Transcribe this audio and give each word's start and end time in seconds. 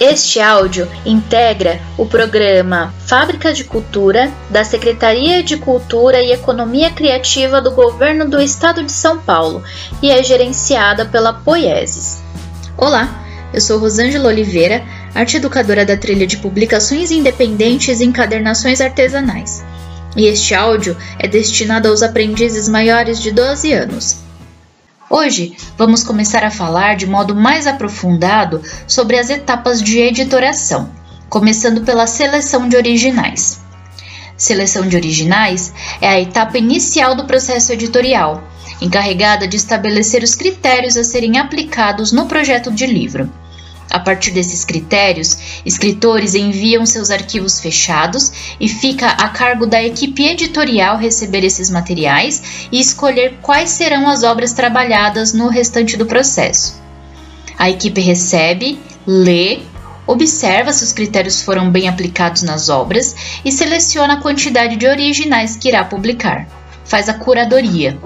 Este 0.00 0.38
áudio 0.38 0.88
integra 1.04 1.80
o 1.96 2.06
programa 2.06 2.94
Fábrica 3.04 3.52
de 3.52 3.64
Cultura 3.64 4.32
da 4.48 4.62
Secretaria 4.62 5.42
de 5.42 5.56
Cultura 5.56 6.22
e 6.22 6.30
Economia 6.30 6.92
Criativa 6.92 7.60
do 7.60 7.72
Governo 7.72 8.28
do 8.28 8.40
Estado 8.40 8.84
de 8.84 8.92
São 8.92 9.18
Paulo 9.18 9.60
e 10.00 10.08
é 10.08 10.22
gerenciada 10.22 11.04
pela 11.04 11.32
Poieses. 11.32 12.22
Olá, 12.76 13.08
eu 13.52 13.60
sou 13.60 13.80
Rosângela 13.80 14.28
Oliveira, 14.28 14.84
arte 15.16 15.38
educadora 15.38 15.84
da 15.84 15.96
trilha 15.96 16.28
de 16.28 16.36
publicações 16.36 17.10
independentes 17.10 18.00
e 18.00 18.04
encadernações 18.04 18.80
artesanais. 18.80 19.64
E 20.16 20.26
este 20.26 20.54
áudio 20.54 20.96
é 21.18 21.26
destinado 21.26 21.88
aos 21.88 22.04
aprendizes 22.04 22.68
maiores 22.68 23.20
de 23.20 23.32
12 23.32 23.72
anos. 23.72 24.27
Hoje 25.10 25.56
vamos 25.78 26.04
começar 26.04 26.44
a 26.44 26.50
falar 26.50 26.94
de 26.94 27.06
modo 27.06 27.34
mais 27.34 27.66
aprofundado 27.66 28.62
sobre 28.86 29.18
as 29.18 29.30
etapas 29.30 29.82
de 29.82 29.98
editoração, 29.98 30.90
começando 31.30 31.80
pela 31.80 32.06
seleção 32.06 32.68
de 32.68 32.76
originais. 32.76 33.58
Seleção 34.36 34.86
de 34.86 34.96
originais 34.96 35.72
é 36.02 36.08
a 36.08 36.20
etapa 36.20 36.58
inicial 36.58 37.14
do 37.14 37.24
processo 37.24 37.72
editorial, 37.72 38.46
encarregada 38.82 39.48
de 39.48 39.56
estabelecer 39.56 40.22
os 40.22 40.34
critérios 40.34 40.94
a 40.98 41.02
serem 41.02 41.38
aplicados 41.38 42.12
no 42.12 42.26
projeto 42.26 42.70
de 42.70 42.84
livro. 42.84 43.32
A 43.90 43.98
partir 43.98 44.32
desses 44.32 44.64
critérios, 44.64 45.62
escritores 45.64 46.34
enviam 46.34 46.84
seus 46.84 47.10
arquivos 47.10 47.58
fechados 47.58 48.56
e 48.60 48.68
fica 48.68 49.08
a 49.08 49.28
cargo 49.30 49.66
da 49.66 49.82
equipe 49.82 50.26
editorial 50.26 50.98
receber 50.98 51.42
esses 51.42 51.70
materiais 51.70 52.68
e 52.70 52.80
escolher 52.80 53.38
quais 53.40 53.70
serão 53.70 54.06
as 54.06 54.22
obras 54.22 54.52
trabalhadas 54.52 55.32
no 55.32 55.48
restante 55.48 55.96
do 55.96 56.04
processo. 56.04 56.80
A 57.58 57.70
equipe 57.70 58.00
recebe, 58.00 58.78
lê, 59.06 59.60
observa 60.06 60.72
se 60.72 60.84
os 60.84 60.92
critérios 60.92 61.40
foram 61.40 61.70
bem 61.70 61.88
aplicados 61.88 62.42
nas 62.42 62.68
obras 62.68 63.40
e 63.44 63.50
seleciona 63.50 64.14
a 64.14 64.20
quantidade 64.20 64.76
de 64.76 64.86
originais 64.86 65.56
que 65.56 65.68
irá 65.68 65.82
publicar. 65.82 66.46
Faz 66.84 67.08
a 67.08 67.14
curadoria. 67.14 67.98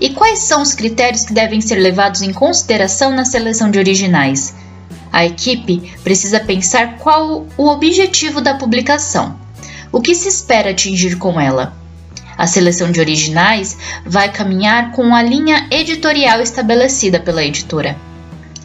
E 0.00 0.10
quais 0.10 0.40
são 0.40 0.60
os 0.62 0.74
critérios 0.74 1.24
que 1.24 1.32
devem 1.32 1.60
ser 1.60 1.76
levados 1.76 2.22
em 2.22 2.32
consideração 2.32 3.12
na 3.12 3.24
seleção 3.24 3.70
de 3.70 3.78
originais? 3.78 4.54
A 5.16 5.24
equipe 5.24 5.94
precisa 6.04 6.38
pensar 6.40 6.98
qual 6.98 7.46
o 7.56 7.68
objetivo 7.68 8.42
da 8.42 8.52
publicação. 8.52 9.34
O 9.90 9.98
que 9.98 10.14
se 10.14 10.28
espera 10.28 10.72
atingir 10.72 11.16
com 11.16 11.40
ela? 11.40 11.74
A 12.36 12.46
seleção 12.46 12.92
de 12.92 13.00
originais 13.00 13.78
vai 14.04 14.30
caminhar 14.30 14.92
com 14.92 15.14
a 15.14 15.22
linha 15.22 15.68
editorial 15.70 16.42
estabelecida 16.42 17.18
pela 17.18 17.42
editora. 17.42 17.96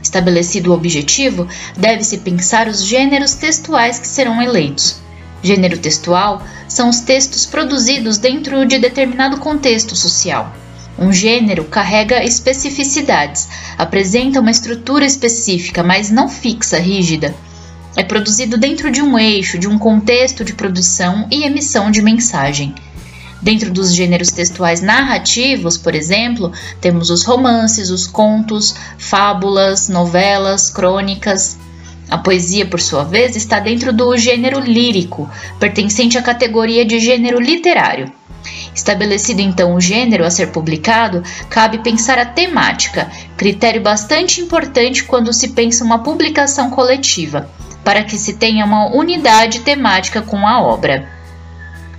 Estabelecido 0.03 0.72
o 0.72 0.73
objetivo, 0.73 1.47
deve-se 1.77 2.17
pensar 2.17 2.67
os 2.67 2.83
gêneros 2.83 3.33
textuais 3.35 3.97
que 3.97 4.07
serão 4.07 4.41
eleitos. 4.41 4.97
Gênero 5.41 5.77
textual 5.77 6.45
são 6.67 6.89
os 6.89 6.99
textos 6.99 7.45
produzidos 7.45 8.17
dentro 8.17 8.66
de 8.66 8.77
determinado 8.77 9.38
contexto 9.38 9.95
social. 9.95 10.53
Um 11.00 11.11
gênero 11.11 11.66
carrega 11.66 12.23
especificidades, 12.23 13.47
apresenta 13.78 14.39
uma 14.39 14.52
estrutura 14.52 15.06
específica, 15.06 15.81
mas 15.84 16.11
não 16.11 16.28
fixa, 16.30 16.78
rígida. 16.78 17.34
É 17.95 18.03
produzido 18.03 18.58
dentro 18.58 18.92
de 18.92 19.02
um 19.02 19.17
eixo, 19.17 19.58
de 19.58 19.67
um 19.67 19.78
contexto 19.78 20.45
de 20.45 20.53
produção 20.53 21.28
e 21.31 21.44
emissão 21.44 21.92
de 21.92 22.02
mensagem. 22.02 22.73
Dentro 23.42 23.72
dos 23.72 23.94
gêneros 23.94 24.30
textuais 24.30 24.81
narrativos, 24.81 25.75
por 25.75 25.95
exemplo, 25.95 26.52
temos 26.80 27.09
os 27.09 27.23
romances, 27.23 27.89
os 27.89 28.06
contos, 28.06 28.75
fábulas, 29.00 29.89
novelas, 29.89 30.69
crônicas. 30.69 31.58
A 32.09 32.17
poesia, 32.17 32.66
por 32.66 32.80
sua 32.80 33.03
vez, 33.03 33.36
está 33.36 33.59
dentro 33.59 33.92
do 33.92 34.16
gênero 34.16 34.59
lírico, 34.59 35.30
pertencente 35.59 36.17
à 36.17 36.22
categoria 36.22 36.86
de 36.86 37.00
gênero 37.00 37.39
literário. 37.39 38.12
Estabelecido 38.73 39.41
então 39.41 39.75
o 39.75 39.81
gênero 39.81 40.25
a 40.25 40.31
ser 40.31 40.47
publicado, 40.47 41.23
cabe 41.50 41.79
pensar 41.79 42.18
a 42.18 42.25
temática, 42.25 43.12
critério 43.35 43.81
bastante 43.81 44.40
importante 44.40 45.03
quando 45.03 45.34
se 45.34 45.50
pensa 45.50 45.84
uma 45.84 46.00
publicação 46.00 46.69
coletiva, 46.69 47.50
para 47.84 48.03
que 48.03 48.18
se 48.18 48.34
tenha 48.34 48.66
uma 48.66 48.88
unidade 48.96 49.59
temática 49.59 50.22
com 50.22 50.47
a 50.47 50.62
obra. 50.62 51.09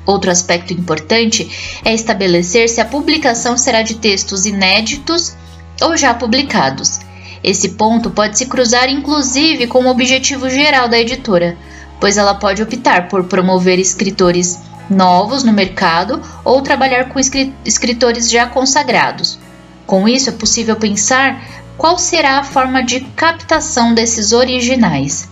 Outro 0.05 0.31
aspecto 0.31 0.73
importante 0.73 1.81
é 1.85 1.95
estabelecer 1.95 2.69
se 2.69 2.81
a 2.81 2.85
publicação 2.85 3.57
será 3.57 3.83
de 3.83 3.95
textos 3.97 4.47
inéditos 4.47 5.37
ou 5.81 5.97
já 5.97 6.13
publicados. 6.15 7.01
Esse 7.45 7.71
ponto 7.71 8.11
pode 8.11 8.39
se 8.39 8.47
cruzar 8.47 8.89
inclusive 8.89 9.67
com 9.67 9.85
o 9.85 9.91
objetivo 9.91 10.49
geral 10.49 10.89
da 10.89 10.99
editora, 10.99 11.57
pois 12.01 12.17
ela 12.17 12.35
pode 12.35 12.63
optar 12.63 13.09
por 13.09 13.25
promover 13.25 13.79
escritores 13.79 14.59
novos 14.93 15.43
no 15.43 15.53
mercado 15.53 16.21
ou 16.45 16.63
trabalhar 16.63 17.09
com 17.09 17.19
escritores 17.65 18.31
já 18.31 18.47
consagrados. 18.47 19.39
Com 19.87 20.09
isso, 20.09 20.29
é 20.29 20.33
possível 20.33 20.77
pensar 20.77 21.43
qual 21.77 21.99
será 21.99 22.39
a 22.39 22.45
forma 22.45 22.83
de 22.83 23.01
captação 23.01 23.95
desses 23.95 24.33
originais. 24.33 25.29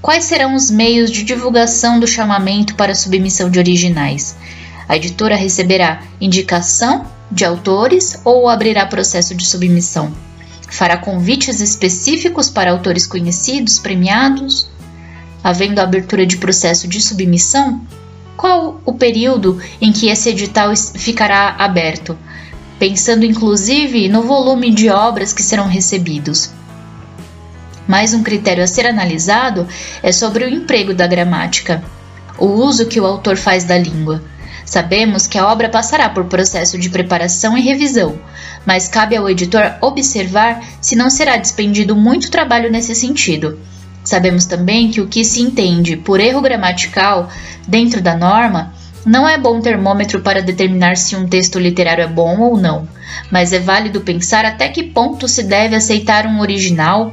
Quais 0.00 0.24
serão 0.24 0.54
os 0.54 0.70
meios 0.70 1.10
de 1.10 1.22
divulgação 1.22 2.00
do 2.00 2.06
chamamento 2.06 2.74
para 2.74 2.94
submissão 2.94 3.50
de 3.50 3.58
originais? 3.58 4.34
A 4.88 4.96
editora 4.96 5.36
receberá 5.36 6.02
indicação 6.20 7.04
de 7.30 7.44
autores 7.44 8.20
ou 8.24 8.48
abrirá 8.48 8.86
processo 8.86 9.34
de 9.34 9.46
submissão? 9.46 10.10
Fará 10.70 10.96
convites 10.96 11.60
específicos 11.60 12.48
para 12.48 12.70
autores 12.70 13.06
conhecidos, 13.06 13.78
premiados? 13.78 14.68
Havendo 15.44 15.80
abertura 15.80 16.24
de 16.24 16.38
processo 16.38 16.88
de 16.88 17.00
submissão, 17.00 17.80
qual 18.40 18.80
o 18.86 18.94
período 18.94 19.60
em 19.82 19.92
que 19.92 20.08
esse 20.08 20.30
edital 20.30 20.74
ficará 20.74 21.56
aberto, 21.58 22.16
pensando 22.78 23.26
inclusive 23.26 24.08
no 24.08 24.22
volume 24.22 24.70
de 24.70 24.88
obras 24.88 25.30
que 25.30 25.42
serão 25.42 25.68
recebidos. 25.68 26.50
Mais 27.86 28.14
um 28.14 28.22
critério 28.22 28.64
a 28.64 28.66
ser 28.66 28.86
analisado 28.86 29.68
é 30.02 30.10
sobre 30.10 30.46
o 30.46 30.48
emprego 30.48 30.94
da 30.94 31.06
gramática, 31.06 31.84
o 32.38 32.46
uso 32.46 32.86
que 32.86 32.98
o 32.98 33.04
autor 33.04 33.36
faz 33.36 33.64
da 33.64 33.76
língua. 33.76 34.22
Sabemos 34.64 35.26
que 35.26 35.36
a 35.36 35.46
obra 35.46 35.68
passará 35.68 36.08
por 36.08 36.24
processo 36.24 36.78
de 36.78 36.88
preparação 36.88 37.58
e 37.58 37.60
revisão, 37.60 38.18
mas 38.64 38.88
cabe 38.88 39.16
ao 39.16 39.28
editor 39.28 39.74
observar 39.82 40.64
se 40.80 40.96
não 40.96 41.10
será 41.10 41.36
despendido 41.36 41.94
muito 41.94 42.30
trabalho 42.30 42.70
nesse 42.70 42.94
sentido 42.94 43.58
Sabemos 44.04 44.44
também 44.46 44.90
que 44.90 45.00
o 45.00 45.06
que 45.06 45.24
se 45.24 45.40
entende 45.42 45.96
por 45.96 46.20
erro 46.20 46.40
gramatical 46.40 47.28
dentro 47.68 48.00
da 48.00 48.16
norma 48.16 48.74
não 49.04 49.28
é 49.28 49.38
bom 49.38 49.60
termômetro 49.60 50.20
para 50.20 50.42
determinar 50.42 50.96
se 50.96 51.16
um 51.16 51.26
texto 51.26 51.58
literário 51.58 52.04
é 52.04 52.06
bom 52.06 52.38
ou 52.40 52.56
não, 52.56 52.88
mas 53.30 53.52
é 53.52 53.58
válido 53.58 54.00
pensar 54.00 54.44
até 54.44 54.68
que 54.68 54.82
ponto 54.82 55.26
se 55.26 55.42
deve 55.42 55.74
aceitar 55.74 56.26
um 56.26 56.40
original, 56.40 57.12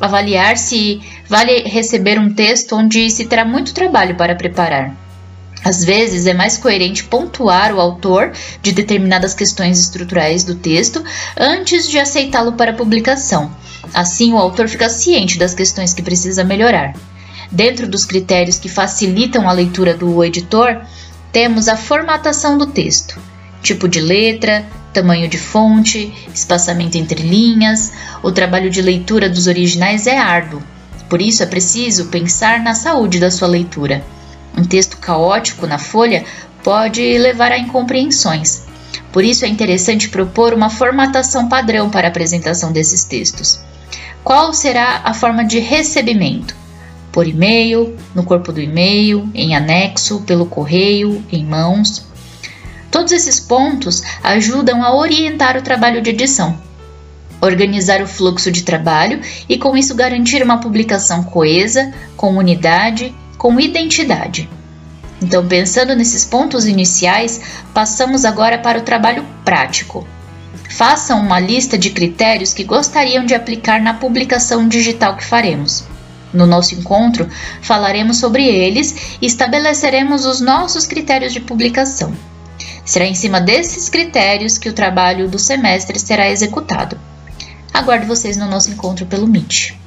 avaliar 0.00 0.56
se 0.56 1.00
vale 1.28 1.62
receber 1.62 2.18
um 2.18 2.32
texto 2.32 2.76
onde 2.76 3.10
se 3.10 3.26
terá 3.26 3.44
muito 3.44 3.74
trabalho 3.74 4.14
para 4.14 4.34
preparar. 4.34 4.94
Às 5.64 5.84
vezes 5.84 6.26
é 6.26 6.34
mais 6.34 6.56
coerente 6.56 7.04
pontuar 7.04 7.74
o 7.74 7.80
autor 7.80 8.32
de 8.62 8.72
determinadas 8.72 9.34
questões 9.34 9.80
estruturais 9.80 10.44
do 10.44 10.54
texto 10.54 11.02
antes 11.36 11.88
de 11.88 11.98
aceitá-lo 11.98 12.52
para 12.52 12.72
publicação. 12.72 13.50
Assim, 13.94 14.32
o 14.32 14.38
autor 14.38 14.68
fica 14.68 14.88
ciente 14.88 15.38
das 15.38 15.54
questões 15.54 15.92
que 15.92 16.02
precisa 16.02 16.44
melhorar. 16.44 16.94
Dentro 17.50 17.86
dos 17.86 18.04
critérios 18.04 18.58
que 18.58 18.68
facilitam 18.68 19.48
a 19.48 19.52
leitura 19.52 19.94
do 19.94 20.22
editor, 20.24 20.80
temos 21.32 21.68
a 21.68 21.76
formatação 21.76 22.58
do 22.58 22.66
texto, 22.66 23.18
tipo 23.62 23.88
de 23.88 24.00
letra, 24.00 24.66
tamanho 24.92 25.28
de 25.28 25.38
fonte, 25.38 26.12
espaçamento 26.34 26.96
entre 26.96 27.22
linhas. 27.22 27.92
O 28.22 28.32
trabalho 28.32 28.70
de 28.70 28.82
leitura 28.82 29.28
dos 29.28 29.46
originais 29.46 30.06
é 30.06 30.16
árduo, 30.16 30.62
por 31.08 31.22
isso 31.22 31.42
é 31.42 31.46
preciso 31.46 32.06
pensar 32.06 32.60
na 32.60 32.74
saúde 32.74 33.20
da 33.20 33.30
sua 33.30 33.48
leitura. 33.48 34.04
Um 34.56 34.64
texto 34.64 34.96
caótico 34.96 35.66
na 35.66 35.78
folha 35.78 36.24
pode 36.64 37.16
levar 37.18 37.52
a 37.52 37.58
incompreensões. 37.58 38.64
Por 39.12 39.22
isso 39.22 39.44
é 39.44 39.48
interessante 39.48 40.08
propor 40.08 40.52
uma 40.52 40.68
formatação 40.68 41.48
padrão 41.48 41.88
para 41.90 42.08
a 42.08 42.10
apresentação 42.10 42.72
desses 42.72 43.04
textos. 43.04 43.60
Qual 44.26 44.52
será 44.52 45.02
a 45.04 45.14
forma 45.14 45.44
de 45.44 45.60
recebimento? 45.60 46.52
Por 47.12 47.28
e-mail, 47.28 47.96
no 48.12 48.24
corpo 48.24 48.52
do 48.52 48.60
e-mail, 48.60 49.30
em 49.32 49.54
anexo, 49.54 50.22
pelo 50.22 50.46
correio, 50.46 51.24
em 51.30 51.44
mãos. 51.44 52.04
Todos 52.90 53.12
esses 53.12 53.38
pontos 53.38 54.02
ajudam 54.24 54.82
a 54.82 54.96
orientar 54.96 55.56
o 55.56 55.62
trabalho 55.62 56.02
de 56.02 56.10
edição, 56.10 56.58
organizar 57.40 58.02
o 58.02 58.06
fluxo 58.08 58.50
de 58.50 58.64
trabalho 58.64 59.20
e, 59.48 59.58
com 59.58 59.76
isso, 59.76 59.94
garantir 59.94 60.42
uma 60.42 60.58
publicação 60.58 61.22
coesa, 61.22 61.94
com 62.16 62.36
unidade 62.36 63.14
com 63.38 63.60
identidade. 63.60 64.50
Então, 65.22 65.46
pensando 65.46 65.94
nesses 65.94 66.24
pontos 66.24 66.66
iniciais, 66.66 67.40
passamos 67.72 68.24
agora 68.24 68.58
para 68.58 68.80
o 68.80 68.82
trabalho 68.82 69.24
prático. 69.44 70.04
Façam 70.76 71.20
uma 71.20 71.40
lista 71.40 71.78
de 71.78 71.88
critérios 71.88 72.52
que 72.52 72.62
gostariam 72.62 73.24
de 73.24 73.34
aplicar 73.34 73.80
na 73.80 73.94
publicação 73.94 74.68
digital 74.68 75.16
que 75.16 75.24
faremos. 75.24 75.84
No 76.34 76.46
nosso 76.46 76.74
encontro, 76.74 77.26
falaremos 77.62 78.18
sobre 78.18 78.44
eles 78.44 79.16
e 79.18 79.24
estabeleceremos 79.24 80.26
os 80.26 80.38
nossos 80.38 80.86
critérios 80.86 81.32
de 81.32 81.40
publicação. 81.40 82.12
Será 82.84 83.06
em 83.06 83.14
cima 83.14 83.40
desses 83.40 83.88
critérios 83.88 84.58
que 84.58 84.68
o 84.68 84.74
trabalho 84.74 85.30
do 85.30 85.38
semestre 85.38 85.98
será 85.98 86.28
executado. 86.28 87.00
Aguardo 87.72 88.06
vocês 88.06 88.36
no 88.36 88.46
nosso 88.46 88.70
encontro 88.70 89.06
pelo 89.06 89.26
Meet. 89.26 89.85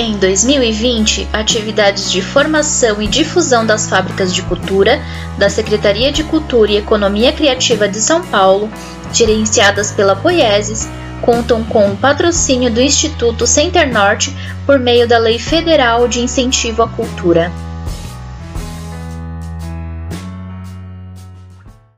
Em 0.00 0.16
2020, 0.16 1.28
atividades 1.32 2.12
de 2.12 2.22
formação 2.22 3.02
e 3.02 3.08
difusão 3.08 3.66
das 3.66 3.88
fábricas 3.88 4.32
de 4.32 4.42
cultura 4.42 5.02
da 5.36 5.50
Secretaria 5.50 6.12
de 6.12 6.22
Cultura 6.22 6.70
e 6.70 6.76
Economia 6.76 7.32
Criativa 7.32 7.88
de 7.88 8.00
São 8.00 8.22
Paulo, 8.22 8.70
gerenciadas 9.12 9.90
pela 9.90 10.14
Poieses, 10.14 10.88
contam 11.20 11.64
com 11.64 11.90
o 11.90 11.96
patrocínio 11.96 12.70
do 12.70 12.80
Instituto 12.80 13.44
Center 13.44 13.92
Norte 13.92 14.32
por 14.64 14.78
meio 14.78 15.08
da 15.08 15.18
Lei 15.18 15.36
Federal 15.36 16.06
de 16.06 16.20
Incentivo 16.20 16.84
à 16.84 16.88
Cultura. 16.88 17.50